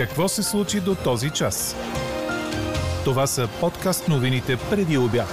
[0.00, 1.76] Какво се случи до този час?
[3.04, 5.28] Това са подкаст новините преди обяд.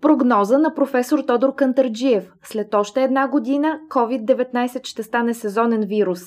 [0.00, 2.32] Прогноза на професор Тодор Кантарджиев.
[2.44, 6.20] След още една година COVID-19 ще стане сезонен вирус.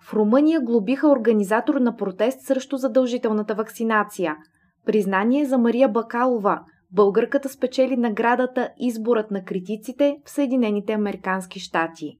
[0.00, 4.36] В Румъния глобиха организатор на протест срещу задължителната вакцинация.
[4.86, 6.60] Признание за Мария Бакалова.
[6.92, 12.16] Българката спечели наградата Изборът на критиците в Съединените Американски щати.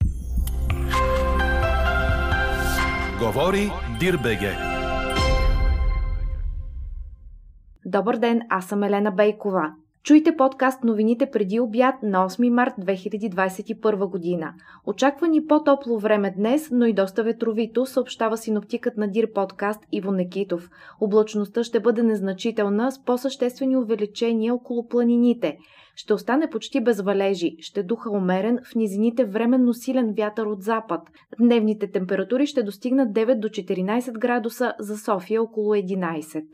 [3.22, 4.56] Говори Дирбеге.
[7.84, 9.72] Добър ден, аз съм Елена Бейкова.
[10.04, 14.54] Чуйте подкаст новините преди обяд на 8 март 2021 година.
[14.86, 20.12] Очаква ни по-топло време днес, но и доста ветровито, съобщава синоптикът на Дир подкаст Иво
[20.12, 20.70] Некитов.
[21.00, 25.58] Облачността ще бъде незначителна с по-съществени увеличения около планините.
[25.96, 31.00] Ще остане почти без валежи, ще духа умерен, в низините временно силен вятър от запад.
[31.40, 36.44] Дневните температури ще достигнат 9 до 14 градуса, за София около 11.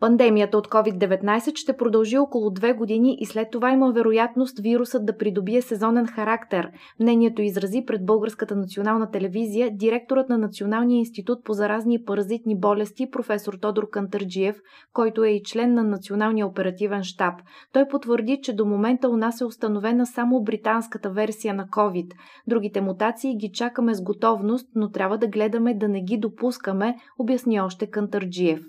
[0.00, 5.16] Пандемията от COVID-19 ще продължи около две години и след това има вероятност вирусът да
[5.16, 6.70] придобие сезонен характер.
[7.00, 13.10] Мнението изрази пред Българската национална телевизия директорът на Националния институт по заразни и паразитни болести
[13.10, 14.60] професор Тодор Кантърджиев,
[14.92, 17.34] който е и член на Националния оперативен штаб.
[17.72, 22.12] Той потвърди, че до момента у нас е установена само британската версия на COVID.
[22.46, 27.60] Другите мутации ги чакаме с готовност, но трябва да гледаме да не ги допускаме, обясни
[27.60, 28.60] още Кантърджиев.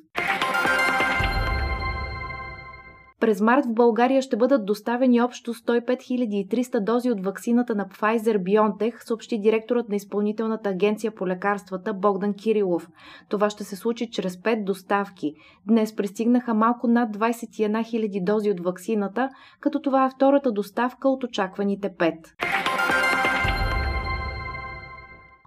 [3.27, 9.05] През март в България ще бъдат доставени общо 105 300 дози от ваксината на Pfizer-BioNTech,
[9.05, 12.89] съобщи директорът на изпълнителната агенция по лекарствата Богдан Кирилов.
[13.29, 15.33] Това ще се случи чрез 5 доставки.
[15.65, 21.23] Днес пристигнаха малко над 21 000 дози от ваксината, като това е втората доставка от
[21.23, 23.06] очакваните 5.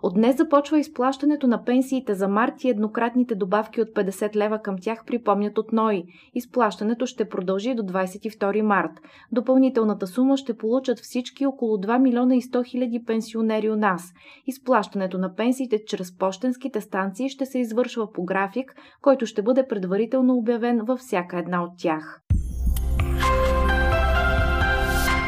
[0.02, 4.76] От днес започва изплащането на пенсиите за март и еднократните добавки от 50 лева към
[4.80, 6.04] тях припомнят от НОИ.
[6.34, 8.90] Изплащането ще продължи до 22 март.
[9.32, 14.12] Допълнителната сума ще получат всички около 2 милиона и 100 хиляди пенсионери у нас.
[14.46, 20.34] Изплащането на пенсиите чрез почтенските станции ще се извършва по график, който ще бъде предварително
[20.34, 22.20] обявен във всяка една от тях.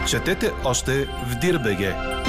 [0.08, 2.21] Четете още в Дирбеге!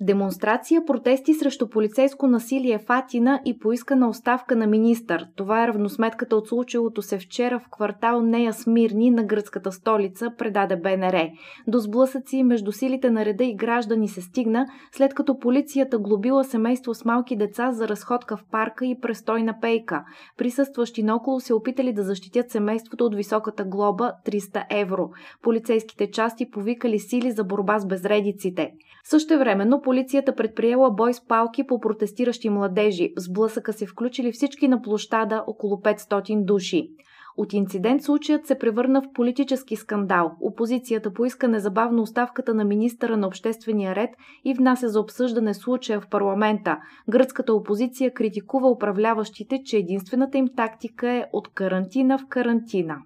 [0.00, 5.26] Демонстрация, протести срещу полицейско насилие в Атина и поискана оставка на министър.
[5.36, 10.76] Това е равносметката от случилото се вчера в квартал Нея Смирни на гръцката столица, предаде
[10.76, 11.28] БНР.
[11.66, 16.94] До сблъсъци между силите на реда и граждани се стигна, след като полицията глобила семейство
[16.94, 20.04] с малки деца за разходка в парка и престойна пейка.
[20.36, 25.10] Присъстващи наоколо се опитали да защитят семейството от високата глоба 300 евро.
[25.42, 28.72] Полицейските части повикали сили за борба с безредиците.
[29.04, 33.12] Същевременно полицията предприела бой с палки по протестиращи младежи.
[33.16, 36.88] В сблъсъка се включили всички на площада около 500 души.
[37.36, 40.32] От инцидент случаят се превърна в политически скандал.
[40.40, 44.10] Опозицията поиска незабавно оставката на министъра на обществения ред
[44.44, 46.76] и внася за обсъждане случая в парламента.
[47.08, 52.96] Гръцката опозиция критикува управляващите, че единствената им тактика е от карантина в карантина.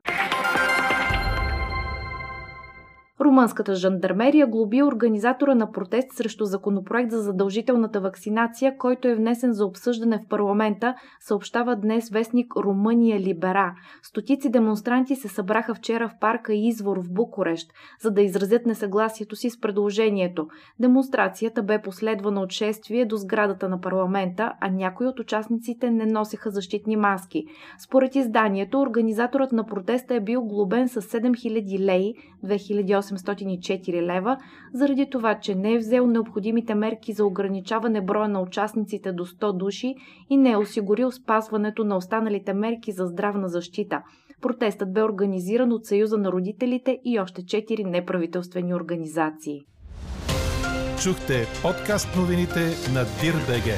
[3.31, 9.67] Румънската жандармерия глоби организатора на протест срещу законопроект за задължителната вакцинация, който е внесен за
[9.67, 13.75] обсъждане в парламента, съобщава днес вестник Румъния Либера.
[14.03, 19.51] Стотици демонстранти се събраха вчера в парка Извор в Букурещ, за да изразят несъгласието си
[19.51, 20.49] с предложението.
[20.81, 26.51] Демонстрацията бе последвана от шествие до сградата на парламента, а някои от участниците не носеха
[26.51, 27.45] защитни маски.
[27.79, 32.15] Според изданието, организаторът на протеста е бил глобен с 7000 леи
[32.45, 34.37] 2008 804 лева,
[34.75, 39.57] заради това, че не е взел необходимите мерки за ограничаване броя на участниците до 100
[39.57, 39.95] души
[40.31, 44.03] и не е осигурил спазването на останалите мерки за здравна защита.
[44.41, 49.61] Протестът бе организиран от Съюза на родителите и още 4 неправителствени организации.
[51.03, 52.61] Чухте подкаст новините
[52.95, 53.77] на Дирбеге.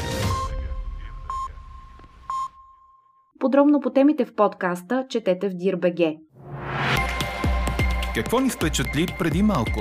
[3.40, 6.16] Подробно по темите в подкаста четете в Дирбеге.
[8.14, 9.80] Какво ни впечатли преди малко?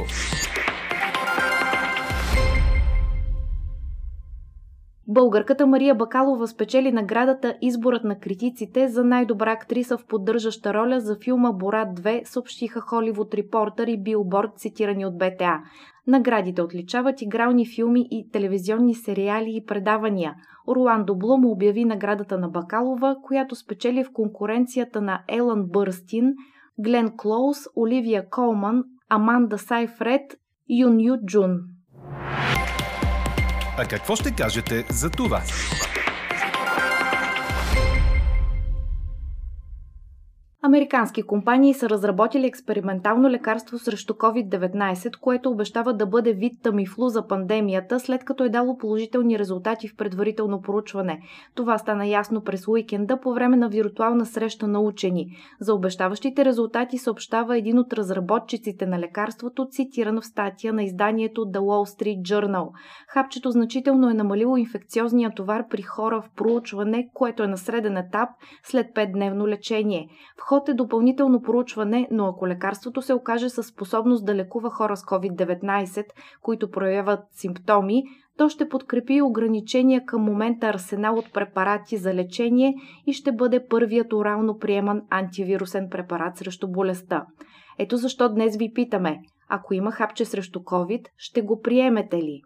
[5.08, 11.18] Българката Мария Бакалова спечели наградата Изборът на критиците за най-добра актриса в поддържаща роля за
[11.24, 15.60] филма Борат 2, съобщиха Холивуд Репортър и Билборд, цитирани от БТА.
[16.08, 20.36] Наградите отличават игрални филми и телевизионни сериали и предавания.
[20.68, 26.34] Орландо Блум обяви наградата на Бакалова, която спечели в конкуренцията на Елън Бърстин–
[26.82, 30.22] Глен Клоус, Оливия Колман, Аманда Сайфред,
[30.70, 31.60] Юн Ю Джун.
[33.78, 35.42] А какво ще кажете за това?
[40.64, 47.28] Американски компании са разработили експериментално лекарство срещу COVID-19, което обещава да бъде вид тамифлу за
[47.28, 51.22] пандемията, след като е дало положителни резултати в предварително проучване.
[51.56, 55.38] Това стана ясно през уикенда по време на виртуална среща на учени.
[55.60, 61.60] За обещаващите резултати съобщава един от разработчиците на лекарството, цитиран в статия на изданието The
[61.60, 62.70] Wall Street Journal.
[63.08, 68.30] Хапчето значително е намалило инфекциозния товар при хора в проучване, което е на среден етап
[68.64, 70.08] след 5-дневно лечение.
[70.38, 74.98] В ход е допълнително проучване, но ако лекарството се окаже със способност да лекува хора
[74.98, 76.06] с COVID-19,
[76.42, 78.04] които проявяват симптоми,
[78.38, 82.76] то ще подкрепи ограничения към момента арсенал от препарати за лечение
[83.08, 87.26] и ще бъде първият орално приеман антивирусен препарат срещу болестта.
[87.80, 89.20] Ето защо днес ви питаме,
[89.50, 92.42] ако има хапче срещу COVID, ще го приемете ли?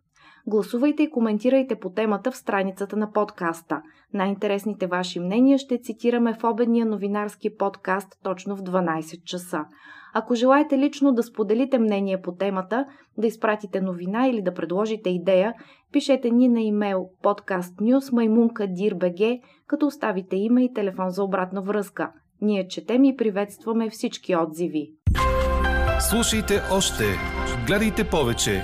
[0.47, 3.81] Гласувайте и коментирайте по темата в страницата на подкаста.
[4.13, 9.65] Най-интересните ваши мнения ще цитираме в обедния новинарски подкаст точно в 12 часа.
[10.13, 12.86] Ако желаете лично да споделите мнение по темата,
[13.18, 15.53] да изпратите новина или да предложите идея,
[15.92, 22.12] пишете ни на имейл podcastnews.maimunka.dir.bg, като оставите име и телефон за обратна връзка.
[22.42, 24.92] Ние четем и приветстваме всички отзиви.
[26.00, 27.03] Слушайте още,
[27.68, 28.63] гледайте повече